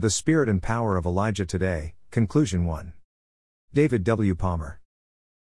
The 0.00 0.08
Spirit 0.08 0.48
and 0.48 0.62
Power 0.62 0.96
of 0.96 1.04
Elijah 1.04 1.44
Today, 1.44 1.92
Conclusion 2.10 2.64
1. 2.64 2.94
David 3.74 4.02
W. 4.04 4.34
Palmer. 4.34 4.80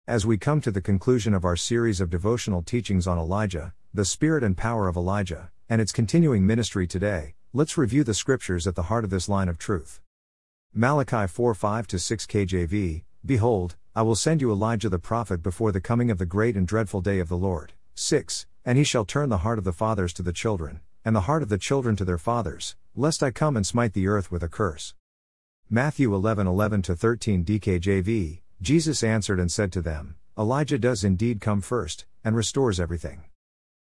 As 0.08 0.25
we 0.25 0.38
come 0.38 0.62
to 0.62 0.71
the 0.71 0.80
conclusion 0.80 1.34
of 1.34 1.44
our 1.44 1.56
series 1.56 2.00
of 2.00 2.08
devotional 2.08 2.62
teachings 2.62 3.06
on 3.06 3.19
Elijah, 3.19 3.74
the 3.92 4.06
Spirit 4.06 4.42
and 4.42 4.56
Power 4.56 4.88
of 4.88 4.96
Elijah, 4.96 5.50
and 5.69 5.82
its 5.82 5.92
continuing 5.92 6.46
ministry 6.46 6.87
today, 6.87 7.34
let's 7.53 7.77
review 7.77 8.03
the 8.03 8.14
scriptures 8.14 8.66
at 8.66 8.77
the 8.77 8.84
heart 8.84 9.04
of 9.04 9.11
this 9.11 9.29
line 9.29 9.50
of 9.50 9.58
truth. 9.58 10.00
Malachi 10.73 11.27
4 11.27 11.54
5 11.54 11.87
6 11.91 12.25
KJV 12.25 13.04
Behold, 13.27 13.77
I 13.95 14.01
will 14.01 14.17
send 14.17 14.41
you 14.41 14.51
Elijah 14.51 14.88
the 14.88 14.99
prophet 14.99 15.43
before 15.43 15.71
the 15.71 15.83
coming 15.83 16.11
of 16.11 16.16
the 16.16 16.25
great 16.25 16.57
and 16.57 16.66
dreadful 16.66 17.02
day 17.02 17.19
of 17.19 17.29
the 17.29 17.37
Lord. 17.37 17.75
6 17.95 18.47
And 18.65 18.79
he 18.79 18.84
shall 18.84 19.05
turn 19.05 19.29
the 19.29 19.45
heart 19.45 19.59
of 19.59 19.65
the 19.65 19.75
fathers 19.75 20.15
to 20.15 20.23
the 20.23 20.33
children, 20.33 20.80
and 21.07 21.15
the 21.15 21.20
heart 21.20 21.41
of 21.41 21.48
the 21.48 21.57
children 21.57 21.95
to 21.95 22.05
their 22.05 22.19
fathers, 22.19 22.75
lest 22.97 23.23
I 23.23 23.30
come 23.30 23.56
and 23.56 23.65
smite 23.65 23.93
the 23.93 24.09
earth 24.09 24.33
with 24.33 24.43
a 24.43 24.48
curse. 24.48 24.93
Matthew 25.70 26.12
11 26.12 26.48
11 26.48 26.83
13 26.83 27.45
DKJV 27.45 28.41
Jesus 28.60 29.05
answered 29.05 29.38
and 29.38 29.52
said 29.52 29.70
to 29.73 29.80
them, 29.80 30.16
Elijah 30.37 30.78
does 30.78 31.05
indeed 31.05 31.41
come 31.41 31.61
first, 31.61 32.06
and 32.24 32.34
restores 32.34 32.80
everything. 32.80 33.23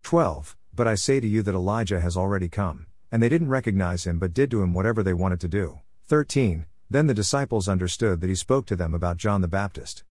12 0.05 0.57
But 0.75 0.89
I 0.89 0.95
say 0.95 1.21
to 1.21 1.29
you 1.29 1.43
that 1.43 1.55
Elijah 1.55 2.01
has 2.01 2.17
already 2.17 2.49
come, 2.49 2.87
and 3.11 3.23
they 3.23 3.29
didn't 3.29 3.51
recognize 3.51 4.07
him 4.07 4.19
but 4.19 4.33
did 4.33 4.51
to 4.51 4.63
him 4.63 4.73
whatever 4.73 5.03
they 5.03 5.13
wanted 5.13 5.41
to 5.41 5.49
do. 5.49 5.81
13 6.07 6.65
Then 6.89 7.09
the 7.09 7.15
disciples 7.15 7.69
understood 7.69 8.23
that 8.23 8.31
he 8.31 8.35
spoke 8.35 8.65
to 8.67 8.77
them 8.77 8.95
about 8.95 9.19
John 9.19 9.43
the 9.43 9.49
Baptist. 9.49 10.03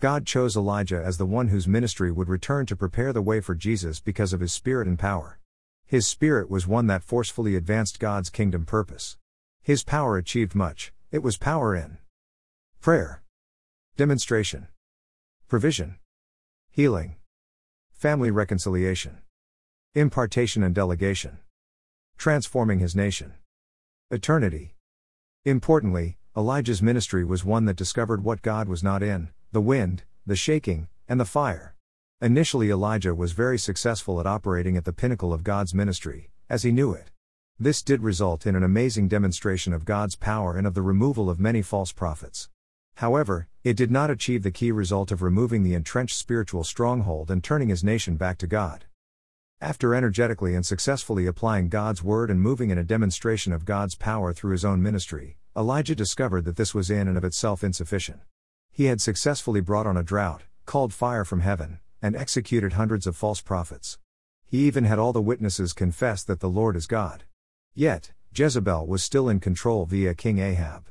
God 0.00 0.26
chose 0.26 0.54
Elijah 0.54 1.02
as 1.02 1.16
the 1.16 1.24
one 1.24 1.48
whose 1.48 1.66
ministry 1.66 2.12
would 2.12 2.28
return 2.28 2.66
to 2.66 2.76
prepare 2.76 3.14
the 3.14 3.22
way 3.22 3.40
for 3.40 3.54
Jesus 3.54 4.00
because 4.00 4.34
of 4.34 4.40
his 4.40 4.52
spirit 4.52 4.86
and 4.86 4.98
power. 4.98 5.38
His 5.88 6.04
spirit 6.04 6.50
was 6.50 6.66
one 6.66 6.88
that 6.88 7.04
forcefully 7.04 7.54
advanced 7.54 8.00
God's 8.00 8.28
kingdom 8.28 8.66
purpose. 8.66 9.16
His 9.62 9.84
power 9.84 10.16
achieved 10.16 10.56
much, 10.56 10.92
it 11.12 11.22
was 11.22 11.36
power 11.38 11.76
in 11.76 11.98
prayer, 12.80 13.22
demonstration, 13.96 14.66
provision, 15.46 15.98
healing, 16.70 17.14
family 17.92 18.32
reconciliation, 18.32 19.18
impartation 19.94 20.64
and 20.64 20.74
delegation, 20.74 21.38
transforming 22.18 22.80
his 22.80 22.96
nation, 22.96 23.34
eternity. 24.10 24.74
Importantly, 25.44 26.18
Elijah's 26.36 26.82
ministry 26.82 27.24
was 27.24 27.44
one 27.44 27.64
that 27.66 27.76
discovered 27.76 28.24
what 28.24 28.42
God 28.42 28.68
was 28.68 28.82
not 28.82 29.04
in 29.04 29.28
the 29.52 29.60
wind, 29.60 30.02
the 30.26 30.34
shaking, 30.34 30.88
and 31.08 31.20
the 31.20 31.24
fire. 31.24 31.75
Initially, 32.22 32.70
Elijah 32.70 33.14
was 33.14 33.32
very 33.32 33.58
successful 33.58 34.20
at 34.20 34.26
operating 34.26 34.74
at 34.78 34.86
the 34.86 34.92
pinnacle 34.92 35.34
of 35.34 35.44
God's 35.44 35.74
ministry, 35.74 36.30
as 36.48 36.62
he 36.62 36.72
knew 36.72 36.92
it. 36.92 37.10
This 37.58 37.82
did 37.82 38.02
result 38.02 38.46
in 38.46 38.56
an 38.56 38.62
amazing 38.62 39.08
demonstration 39.08 39.74
of 39.74 39.84
God's 39.84 40.16
power 40.16 40.56
and 40.56 40.66
of 40.66 40.72
the 40.72 40.80
removal 40.80 41.28
of 41.28 41.38
many 41.38 41.60
false 41.60 41.92
prophets. 41.92 42.48
However, 42.94 43.48
it 43.64 43.76
did 43.76 43.90
not 43.90 44.08
achieve 44.08 44.42
the 44.42 44.50
key 44.50 44.72
result 44.72 45.12
of 45.12 45.20
removing 45.20 45.62
the 45.62 45.74
entrenched 45.74 46.16
spiritual 46.16 46.64
stronghold 46.64 47.30
and 47.30 47.44
turning 47.44 47.68
his 47.68 47.84
nation 47.84 48.16
back 48.16 48.38
to 48.38 48.46
God. 48.46 48.86
After 49.60 49.94
energetically 49.94 50.54
and 50.54 50.64
successfully 50.64 51.26
applying 51.26 51.68
God's 51.68 52.02
word 52.02 52.30
and 52.30 52.40
moving 52.40 52.70
in 52.70 52.78
a 52.78 52.84
demonstration 52.84 53.52
of 53.52 53.66
God's 53.66 53.94
power 53.94 54.32
through 54.32 54.52
his 54.52 54.64
own 54.64 54.82
ministry, 54.82 55.36
Elijah 55.54 55.94
discovered 55.94 56.46
that 56.46 56.56
this 56.56 56.74
was 56.74 56.90
in 56.90 57.08
and 57.08 57.18
of 57.18 57.24
itself 57.24 57.62
insufficient. 57.62 58.20
He 58.72 58.86
had 58.86 59.02
successfully 59.02 59.60
brought 59.60 59.86
on 59.86 59.98
a 59.98 60.02
drought, 60.02 60.44
called 60.64 60.94
fire 60.94 61.24
from 61.24 61.40
heaven, 61.40 61.80
and 62.06 62.14
executed 62.14 62.74
hundreds 62.74 63.04
of 63.08 63.16
false 63.16 63.40
prophets. 63.40 63.98
He 64.46 64.58
even 64.68 64.84
had 64.84 65.00
all 65.00 65.12
the 65.12 65.20
witnesses 65.20 65.72
confess 65.72 66.22
that 66.22 66.38
the 66.38 66.48
Lord 66.48 66.76
is 66.76 66.86
God. 66.86 67.24
Yet, 67.74 68.12
Jezebel 68.32 68.86
was 68.86 69.02
still 69.02 69.28
in 69.28 69.40
control 69.40 69.86
via 69.86 70.14
King 70.14 70.38
Ahab. 70.38 70.86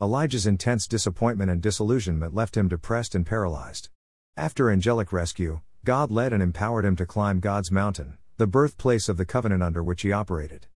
Elijah's 0.00 0.44
intense 0.44 0.88
disappointment 0.88 1.48
and 1.48 1.62
disillusionment 1.62 2.34
left 2.34 2.56
him 2.56 2.66
depressed 2.66 3.14
and 3.14 3.24
paralyzed. 3.24 3.88
After 4.36 4.68
angelic 4.68 5.12
rescue, 5.12 5.60
God 5.84 6.10
led 6.10 6.32
and 6.32 6.42
empowered 6.42 6.84
him 6.84 6.96
to 6.96 7.06
climb 7.06 7.38
God's 7.38 7.70
mountain, 7.70 8.18
the 8.36 8.48
birthplace 8.48 9.08
of 9.08 9.18
the 9.18 9.24
covenant 9.24 9.62
under 9.62 9.80
which 9.80 10.02
he 10.02 10.10
operated. 10.10 10.66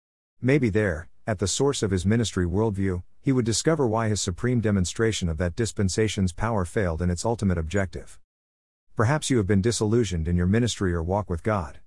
Maybe 0.41 0.69
there, 0.69 1.09
at 1.27 1.41
the 1.41 1.49
source 1.49 1.83
of 1.83 1.91
his 1.91 2.07
ministry 2.07 2.47
worldview, 2.47 3.03
he 3.21 3.33
would 3.33 3.45
discover 3.45 3.85
why 3.85 4.09
his 4.09 4.21
supreme 4.21 4.61
demonstration 4.61 5.29
of 5.29 5.39
that 5.39 5.57
dispensation's 5.57 6.33
power 6.33 6.65
failed 6.65 7.03
in 7.03 7.11
its 7.11 7.25
ultimate 7.25 7.59
objective. 7.59 8.21
Perhaps 8.97 9.29
you 9.29 9.37
have 9.37 9.47
been 9.47 9.61
disillusioned 9.61 10.27
in 10.27 10.39
your 10.39 10.47
ministry 10.47 10.95
or 10.95 11.03
walk 11.03 11.29
with 11.29 11.43
God. 11.43 11.81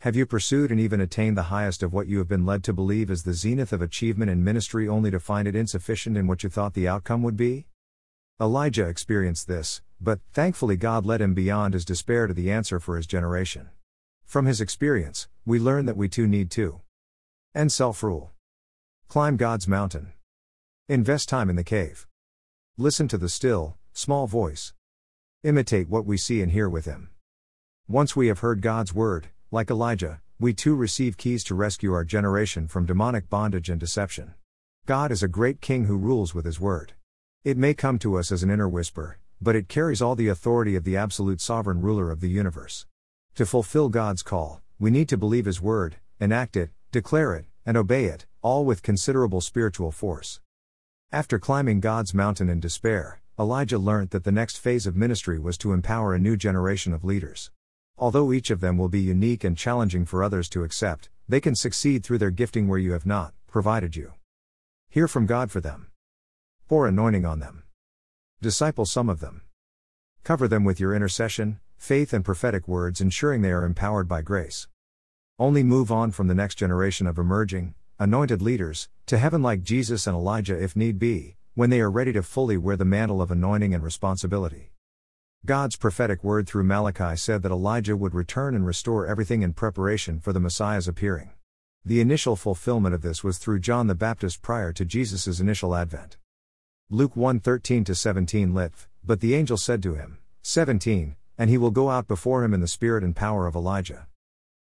Have 0.00 0.16
you 0.16 0.26
pursued 0.26 0.72
and 0.72 0.80
even 0.80 1.00
attained 1.00 1.36
the 1.36 1.44
highest 1.44 1.80
of 1.80 1.92
what 1.92 2.08
you 2.08 2.18
have 2.18 2.26
been 2.26 2.44
led 2.44 2.64
to 2.64 2.72
believe 2.72 3.08
is 3.08 3.22
the 3.22 3.34
zenith 3.34 3.72
of 3.72 3.80
achievement 3.80 4.32
in 4.32 4.42
ministry 4.42 4.88
only 4.88 5.12
to 5.12 5.20
find 5.20 5.46
it 5.46 5.54
insufficient 5.54 6.16
in 6.16 6.26
what 6.26 6.42
you 6.42 6.50
thought 6.50 6.74
the 6.74 6.88
outcome 6.88 7.22
would 7.22 7.36
be? 7.36 7.68
Elijah 8.40 8.88
experienced 8.88 9.46
this, 9.46 9.80
but 10.00 10.18
thankfully 10.32 10.76
God 10.76 11.06
led 11.06 11.20
him 11.20 11.34
beyond 11.34 11.72
his 11.72 11.84
despair 11.84 12.26
to 12.26 12.34
the 12.34 12.50
answer 12.50 12.80
for 12.80 12.96
his 12.96 13.06
generation. 13.06 13.68
From 14.24 14.46
his 14.46 14.60
experience, 14.60 15.28
we 15.44 15.60
learn 15.60 15.86
that 15.86 15.96
we 15.96 16.08
too 16.08 16.26
need 16.26 16.50
to 16.50 16.80
end 17.54 17.70
self 17.70 18.02
rule, 18.02 18.32
climb 19.06 19.36
God's 19.36 19.68
mountain, 19.68 20.14
invest 20.88 21.28
time 21.28 21.48
in 21.48 21.54
the 21.54 21.62
cave, 21.62 22.08
listen 22.76 23.06
to 23.06 23.18
the 23.18 23.28
still, 23.28 23.76
small 23.92 24.26
voice, 24.26 24.72
imitate 25.46 25.88
what 25.88 26.04
we 26.04 26.16
see 26.16 26.42
and 26.42 26.50
hear 26.50 26.68
with 26.68 26.86
him. 26.86 27.08
Once 27.86 28.16
we 28.16 28.26
have 28.26 28.40
heard 28.40 28.60
God's 28.60 28.92
word, 28.92 29.28
like 29.52 29.70
Elijah, 29.70 30.20
we 30.40 30.52
too 30.52 30.74
receive 30.74 31.16
keys 31.16 31.44
to 31.44 31.54
rescue 31.54 31.92
our 31.92 32.02
generation 32.02 32.66
from 32.66 32.84
demonic 32.84 33.30
bondage 33.30 33.70
and 33.70 33.78
deception. 33.78 34.34
God 34.86 35.12
is 35.12 35.22
a 35.22 35.28
great 35.28 35.60
king 35.60 35.84
who 35.84 35.96
rules 35.96 36.34
with 36.34 36.44
his 36.44 36.58
word. 36.58 36.94
It 37.44 37.56
may 37.56 37.74
come 37.74 38.00
to 38.00 38.18
us 38.18 38.32
as 38.32 38.42
an 38.42 38.50
inner 38.50 38.68
whisper, 38.68 39.18
but 39.40 39.54
it 39.54 39.68
carries 39.68 40.02
all 40.02 40.16
the 40.16 40.26
authority 40.26 40.74
of 40.74 40.82
the 40.82 40.96
absolute 40.96 41.40
sovereign 41.40 41.80
ruler 41.80 42.10
of 42.10 42.20
the 42.20 42.28
universe. 42.28 42.86
To 43.36 43.46
fulfill 43.46 43.88
God's 43.88 44.24
call, 44.24 44.62
we 44.80 44.90
need 44.90 45.08
to 45.10 45.16
believe 45.16 45.44
his 45.44 45.62
word, 45.62 45.96
enact 46.18 46.56
it, 46.56 46.70
declare 46.90 47.34
it, 47.34 47.44
and 47.64 47.76
obey 47.76 48.06
it, 48.06 48.26
all 48.42 48.64
with 48.64 48.82
considerable 48.82 49.40
spiritual 49.40 49.92
force. 49.92 50.40
After 51.12 51.38
climbing 51.38 51.78
God's 51.78 52.12
mountain 52.12 52.48
in 52.48 52.58
despair, 52.58 53.20
Elijah 53.38 53.76
learned 53.76 54.08
that 54.10 54.24
the 54.24 54.32
next 54.32 54.56
phase 54.56 54.86
of 54.86 54.96
ministry 54.96 55.38
was 55.38 55.58
to 55.58 55.74
empower 55.74 56.14
a 56.14 56.18
new 56.18 56.38
generation 56.38 56.94
of 56.94 57.04
leaders. 57.04 57.50
Although 57.98 58.32
each 58.32 58.50
of 58.50 58.60
them 58.60 58.78
will 58.78 58.88
be 58.88 59.00
unique 59.00 59.44
and 59.44 59.58
challenging 59.58 60.06
for 60.06 60.24
others 60.24 60.48
to 60.50 60.64
accept, 60.64 61.10
they 61.28 61.38
can 61.38 61.54
succeed 61.54 62.02
through 62.02 62.16
their 62.16 62.30
gifting 62.30 62.66
where 62.66 62.78
you 62.78 62.92
have 62.92 63.04
not, 63.04 63.34
provided 63.46 63.94
you. 63.94 64.14
Hear 64.88 65.06
from 65.06 65.26
God 65.26 65.50
for 65.50 65.60
them. 65.60 65.88
Pour 66.66 66.86
anointing 66.86 67.26
on 67.26 67.40
them. 67.40 67.64
Disciple 68.40 68.86
some 68.86 69.10
of 69.10 69.20
them. 69.20 69.42
Cover 70.24 70.48
them 70.48 70.64
with 70.64 70.80
your 70.80 70.94
intercession, 70.94 71.60
faith, 71.76 72.14
and 72.14 72.24
prophetic 72.24 72.66
words, 72.66 73.02
ensuring 73.02 73.42
they 73.42 73.52
are 73.52 73.66
empowered 73.66 74.08
by 74.08 74.22
grace. 74.22 74.66
Only 75.38 75.62
move 75.62 75.92
on 75.92 76.10
from 76.10 76.28
the 76.28 76.34
next 76.34 76.54
generation 76.54 77.06
of 77.06 77.18
emerging, 77.18 77.74
anointed 77.98 78.40
leaders, 78.40 78.88
to 79.04 79.18
heaven 79.18 79.42
like 79.42 79.62
Jesus 79.62 80.06
and 80.06 80.16
Elijah 80.16 80.58
if 80.58 80.74
need 80.74 80.98
be, 80.98 81.36
when 81.56 81.70
they 81.70 81.80
are 81.80 81.90
ready 81.90 82.12
to 82.12 82.22
fully 82.22 82.58
wear 82.58 82.76
the 82.76 82.84
mantle 82.84 83.22
of 83.22 83.30
anointing 83.30 83.72
and 83.72 83.82
responsibility. 83.82 84.70
God's 85.46 85.76
prophetic 85.76 86.22
word 86.22 86.46
through 86.46 86.64
Malachi 86.64 87.16
said 87.16 87.42
that 87.42 87.50
Elijah 87.50 87.96
would 87.96 88.12
return 88.12 88.54
and 88.54 88.66
restore 88.66 89.06
everything 89.06 89.40
in 89.40 89.54
preparation 89.54 90.20
for 90.20 90.34
the 90.34 90.38
Messiah's 90.38 90.86
appearing. 90.86 91.30
The 91.82 92.02
initial 92.02 92.36
fulfillment 92.36 92.94
of 92.94 93.00
this 93.00 93.24
was 93.24 93.38
through 93.38 93.60
John 93.60 93.86
the 93.86 93.94
Baptist 93.94 94.42
prior 94.42 94.70
to 94.74 94.84
Jesus' 94.84 95.40
initial 95.40 95.74
advent. 95.74 96.18
Luke 96.90 97.16
1 97.16 97.40
13 97.40 97.86
17 97.86 98.52
Litv, 98.52 98.86
but 99.02 99.20
the 99.20 99.34
angel 99.34 99.56
said 99.56 99.82
to 99.82 99.94
him, 99.94 100.18
17, 100.42 101.16
and 101.38 101.48
he 101.48 101.56
will 101.56 101.70
go 101.70 101.88
out 101.88 102.06
before 102.06 102.44
him 102.44 102.52
in 102.52 102.60
the 102.60 102.68
spirit 102.68 103.02
and 103.02 103.16
power 103.16 103.46
of 103.46 103.56
Elijah. 103.56 104.08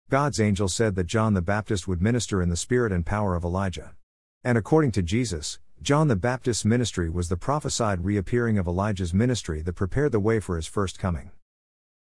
God's 0.09 0.41
angel 0.41 0.67
said 0.67 0.95
that 0.95 1.07
John 1.07 1.33
the 1.33 1.41
Baptist 1.41 1.87
would 1.87 2.01
minister 2.01 2.41
in 2.41 2.49
the 2.49 2.57
spirit 2.57 2.91
and 2.91 3.05
power 3.05 3.37
of 3.37 3.45
Elijah. 3.45 3.95
And 4.43 4.57
according 4.57 4.91
to 4.91 5.01
Jesus, 5.01 5.59
John 5.83 6.07
the 6.07 6.15
Baptist's 6.15 6.63
ministry 6.63 7.09
was 7.09 7.27
the 7.27 7.35
prophesied 7.35 8.05
reappearing 8.05 8.57
of 8.57 8.67
Elijah's 8.67 9.13
ministry 9.13 9.61
that 9.63 9.73
prepared 9.73 10.13
the 10.13 10.19
way 10.21 10.39
for 10.39 10.55
his 10.55 10.65
first 10.65 10.97
coming. 10.97 11.31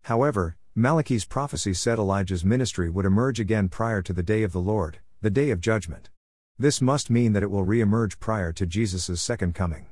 However, 0.05 0.57
Malachi's 0.73 1.25
prophecy 1.25 1.75
said 1.75 1.99
Elijah's 1.99 2.43
ministry 2.43 2.89
would 2.89 3.05
emerge 3.05 3.39
again 3.39 3.69
prior 3.69 4.01
to 4.01 4.13
the 4.13 4.23
day 4.23 4.41
of 4.41 4.51
the 4.51 4.59
Lord, 4.59 4.97
the 5.21 5.29
day 5.29 5.51
of 5.51 5.61
judgment. 5.61 6.09
This 6.57 6.81
must 6.81 7.11
mean 7.11 7.33
that 7.33 7.43
it 7.43 7.51
will 7.51 7.65
re 7.65 7.79
emerge 7.79 8.19
prior 8.19 8.51
to 8.53 8.65
Jesus' 8.65 9.21
second 9.21 9.53
coming. 9.53 9.85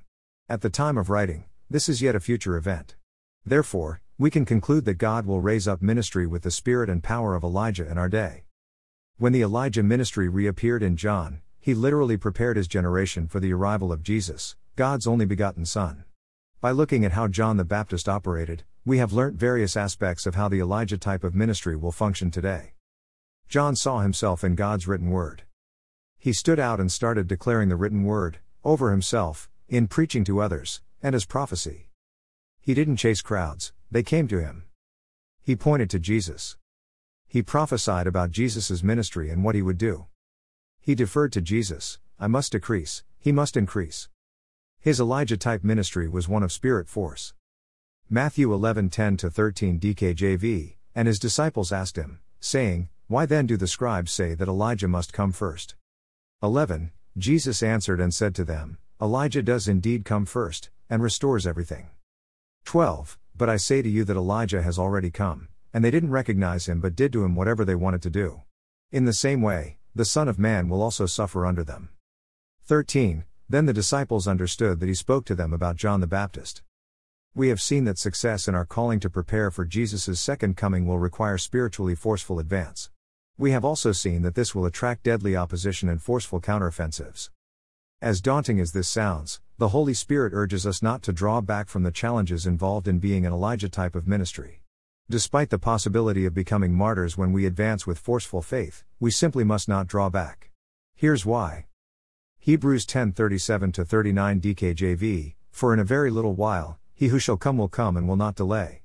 At 0.49 0.61
the 0.61 0.71
time 0.71 0.97
of 0.97 1.11
writing, 1.11 1.45
this 1.69 1.87
is 1.87 2.01
yet 2.01 2.15
a 2.15 2.19
future 2.19 2.57
event. 2.57 2.95
Therefore, 3.45 4.01
we 4.17 4.31
can 4.31 4.45
conclude 4.45 4.85
that 4.85 4.95
God 4.95 5.27
will 5.27 5.41
raise 5.41 5.67
up 5.67 5.83
ministry 5.83 6.25
with 6.25 6.41
the 6.41 6.49
spirit 6.49 6.89
and 6.89 7.03
power 7.03 7.35
of 7.35 7.43
Elijah 7.43 7.87
in 7.87 7.99
our 7.99 8.09
day. 8.09 8.45
When 9.17 9.31
the 9.31 9.43
Elijah 9.43 9.83
ministry 9.83 10.27
reappeared 10.27 10.81
in 10.81 10.97
John, 10.97 11.41
he 11.65 11.73
literally 11.73 12.15
prepared 12.15 12.57
his 12.57 12.67
generation 12.67 13.27
for 13.27 13.39
the 13.39 13.51
arrival 13.51 13.91
of 13.91 14.03
Jesus, 14.03 14.55
God's 14.75 15.07
only 15.07 15.25
begotten 15.25 15.65
Son. 15.65 16.03
By 16.61 16.69
looking 16.69 17.03
at 17.03 17.13
how 17.13 17.27
John 17.27 17.57
the 17.57 17.65
Baptist 17.65 18.07
operated, 18.07 18.63
we 18.85 18.99
have 18.99 19.13
learnt 19.13 19.39
various 19.39 19.75
aspects 19.75 20.27
of 20.27 20.35
how 20.35 20.47
the 20.47 20.59
Elijah 20.59 20.99
type 20.99 21.23
of 21.23 21.33
ministry 21.33 21.75
will 21.75 21.91
function 21.91 22.29
today. 22.29 22.73
John 23.49 23.75
saw 23.75 24.01
himself 24.01 24.43
in 24.43 24.53
God's 24.53 24.87
written 24.87 25.09
word. 25.09 25.41
He 26.19 26.33
stood 26.33 26.59
out 26.59 26.79
and 26.79 26.91
started 26.91 27.25
declaring 27.25 27.69
the 27.69 27.75
written 27.75 28.03
word, 28.03 28.37
over 28.63 28.91
himself, 28.91 29.49
in 29.67 29.87
preaching 29.87 30.23
to 30.25 30.41
others, 30.41 30.81
and 31.01 31.15
as 31.15 31.25
prophecy. 31.25 31.89
He 32.61 32.75
didn't 32.75 32.97
chase 32.97 33.23
crowds, 33.23 33.73
they 33.89 34.03
came 34.03 34.27
to 34.27 34.39
him. 34.39 34.65
He 35.41 35.55
pointed 35.55 35.89
to 35.89 35.97
Jesus. 35.97 36.57
He 37.27 37.41
prophesied 37.41 38.05
about 38.05 38.29
Jesus' 38.29 38.83
ministry 38.83 39.31
and 39.31 39.43
what 39.43 39.55
he 39.55 39.63
would 39.63 39.79
do. 39.79 40.05
He 40.85 40.93
deferred 40.93 41.33
to 41.33 41.41
Jesus, 41.41 41.97
I 42.19 42.27
must 42.27 42.51
decrease, 42.51 43.03
he 43.17 43.31
must 43.31 43.57
increase. 43.57 44.07
His 44.79 44.99
Elijah 44.99 45.35
type 45.35 45.63
ministry 45.63 46.07
was 46.07 46.29
one 46.29 46.43
of 46.43 46.51
spirit 46.51 46.87
force. 46.87 47.33
Matthew 48.07 48.49
11:10 48.49 49.33
13 49.33 49.79
DKJV, 49.79 50.75
and 50.93 51.07
his 51.07 51.17
disciples 51.17 51.71
asked 51.71 51.95
him, 51.95 52.19
saying, 52.39 52.89
Why 53.07 53.25
then 53.25 53.47
do 53.47 53.57
the 53.57 53.65
scribes 53.65 54.11
say 54.11 54.35
that 54.35 54.47
Elijah 54.47 54.87
must 54.87 55.11
come 55.11 55.31
first? 55.31 55.73
11 56.43 56.91
Jesus 57.17 57.63
answered 57.63 57.99
and 57.99 58.13
said 58.13 58.35
to 58.35 58.43
them, 58.43 58.77
Elijah 59.01 59.41
does 59.41 59.67
indeed 59.67 60.05
come 60.05 60.27
first, 60.27 60.69
and 60.87 61.01
restores 61.01 61.47
everything. 61.47 61.87
12 62.65 63.17
But 63.35 63.49
I 63.49 63.57
say 63.57 63.81
to 63.81 63.89
you 63.89 64.03
that 64.03 64.17
Elijah 64.17 64.61
has 64.61 64.77
already 64.77 65.09
come, 65.09 65.47
and 65.73 65.83
they 65.83 65.89
didn't 65.89 66.11
recognize 66.11 66.69
him 66.69 66.79
but 66.79 66.95
did 66.95 67.11
to 67.13 67.23
him 67.23 67.33
whatever 67.33 67.65
they 67.65 67.73
wanted 67.73 68.03
to 68.03 68.11
do. 68.11 68.43
In 68.91 69.05
the 69.05 69.13
same 69.13 69.41
way, 69.41 69.79
the 69.95 70.03
Son 70.03 70.27
of 70.27 70.37
Man 70.37 70.67
will 70.67 70.81
also 70.83 71.05
suffer 71.05 71.45
under 71.45 71.63
them. 71.63 71.87
13 72.65 73.23
Then 73.47 73.65
the 73.65 73.71
disciples 73.71 74.27
understood 74.27 74.81
that 74.81 74.89
he 74.89 74.93
spoke 74.93 75.23
to 75.25 75.35
them 75.35 75.53
about 75.53 75.77
John 75.77 76.01
the 76.01 76.07
Baptist. 76.07 76.63
We 77.33 77.47
have 77.47 77.61
seen 77.61 77.85
that 77.85 77.97
success 77.97 78.49
in 78.49 78.55
our 78.55 78.65
calling 78.65 78.99
to 78.99 79.09
prepare 79.09 79.51
for 79.51 79.63
Jesus' 79.63 80.19
second 80.19 80.57
coming 80.57 80.85
will 80.85 80.99
require 80.99 81.37
spiritually 81.37 81.95
forceful 81.95 82.39
advance. 82.39 82.89
We 83.37 83.51
have 83.51 83.63
also 83.63 83.93
seen 83.93 84.21
that 84.23 84.35
this 84.35 84.53
will 84.53 84.65
attract 84.65 85.03
deadly 85.03 85.33
opposition 85.37 85.87
and 85.87 86.01
forceful 86.01 86.41
counteroffensives. 86.41 87.29
As 88.01 88.19
daunting 88.19 88.59
as 88.59 88.73
this 88.73 88.89
sounds, 88.89 89.39
the 89.57 89.69
Holy 89.69 89.93
Spirit 89.93 90.33
urges 90.33 90.67
us 90.67 90.81
not 90.81 91.03
to 91.03 91.13
draw 91.13 91.39
back 91.39 91.69
from 91.69 91.83
the 91.83 91.91
challenges 91.91 92.45
involved 92.45 92.89
in 92.89 92.99
being 92.99 93.25
an 93.25 93.31
Elijah 93.31 93.69
type 93.69 93.95
of 93.95 94.09
ministry. 94.09 94.61
Despite 95.09 95.51
the 95.51 95.59
possibility 95.59 96.25
of 96.25 96.33
becoming 96.33 96.73
martyrs 96.73 97.15
when 97.15 97.31
we 97.31 97.45
advance 97.45 97.85
with 97.85 97.99
forceful 97.99 98.41
faith, 98.41 98.83
we 98.99 99.11
simply 99.11 99.43
must 99.43 99.69
not 99.69 99.85
draw 99.85 100.09
back. 100.09 100.49
Here's 100.95 101.25
why. 101.25 101.67
Hebrews 102.39 102.87
10:37 102.87 103.85
39 103.85 104.41
DKJV 104.41 105.35
For 105.51 105.73
in 105.73 105.79
a 105.79 105.83
very 105.83 106.09
little 106.09 106.33
while 106.33 106.79
he 106.93 107.09
who 107.09 107.19
shall 107.19 107.37
come 107.37 107.57
will 107.57 107.67
come 107.67 107.97
and 107.97 108.07
will 108.07 108.15
not 108.15 108.35
delay. 108.35 108.81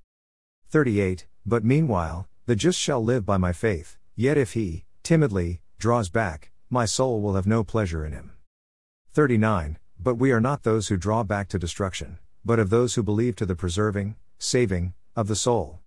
38 0.68 1.26
But 1.46 1.64
meanwhile 1.64 2.28
the 2.44 2.56
just 2.56 2.78
shall 2.78 3.02
live 3.02 3.24
by 3.24 3.38
my 3.38 3.52
faith 3.52 3.96
Yet 4.14 4.36
if 4.36 4.52
he, 4.52 4.84
timidly, 5.02 5.62
draws 5.78 6.10
back, 6.10 6.52
my 6.68 6.84
soul 6.84 7.22
will 7.22 7.36
have 7.36 7.46
no 7.46 7.64
pleasure 7.64 8.04
in 8.04 8.12
him. 8.12 8.32
39. 9.14 9.78
But 9.98 10.16
we 10.16 10.30
are 10.32 10.42
not 10.42 10.62
those 10.62 10.88
who 10.88 10.98
draw 10.98 11.22
back 11.22 11.48
to 11.48 11.58
destruction, 11.58 12.18
but 12.44 12.58
of 12.58 12.68
those 12.68 12.94
who 12.96 13.02
believe 13.02 13.34
to 13.36 13.46
the 13.46 13.56
preserving, 13.56 14.16
saving, 14.38 14.92
of 15.16 15.26
the 15.26 15.36
soul. 15.36 15.80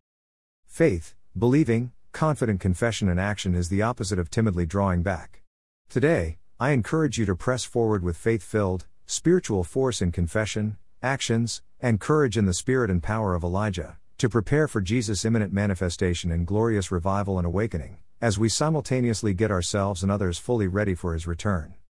Faith, 0.73 1.13
believing, 1.37 1.91
confident 2.13 2.59
confession 2.59 3.07
and 3.07 3.19
action 3.19 3.53
is 3.53 3.69
the 3.69 3.83
opposite 3.83 4.17
of 4.17 4.31
timidly 4.31 4.65
drawing 4.65 5.03
back. 5.03 5.43
Today, 5.87 6.39
I 6.59 6.71
encourage 6.71 7.19
you 7.19 7.27
to 7.27 7.35
press 7.35 7.63
forward 7.63 8.01
with 8.01 8.17
faith 8.17 8.41
filled, 8.41 8.87
spiritual 9.05 9.63
force 9.63 10.01
in 10.01 10.11
confession, 10.11 10.77
actions, 11.03 11.61
and 11.79 11.99
courage 11.99 12.39
in 12.39 12.47
the 12.47 12.55
spirit 12.55 12.89
and 12.89 13.03
power 13.03 13.35
of 13.35 13.43
Elijah, 13.43 13.97
to 14.17 14.27
prepare 14.27 14.67
for 14.67 14.81
Jesus' 14.81 15.23
imminent 15.25 15.53
manifestation 15.53 16.31
in 16.31 16.43
glorious 16.43 16.91
revival 16.91 17.37
and 17.37 17.45
awakening 17.45 17.99
as 18.19 18.39
we 18.39 18.49
simultaneously 18.49 19.35
get 19.35 19.51
ourselves 19.51 20.01
and 20.01 20.11
others 20.11 20.39
fully 20.39 20.65
ready 20.65 20.95
for 20.95 21.13
his 21.13 21.27
return. 21.27 21.75